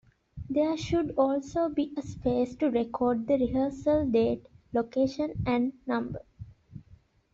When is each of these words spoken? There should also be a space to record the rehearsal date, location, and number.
There 0.49 0.75
should 0.77 1.13
also 1.15 1.69
be 1.69 1.93
a 1.95 2.01
space 2.01 2.55
to 2.55 2.71
record 2.71 3.27
the 3.27 3.35
rehearsal 3.35 4.07
date, 4.07 4.47
location, 4.73 5.33
and 5.45 5.73
number. 5.85 6.23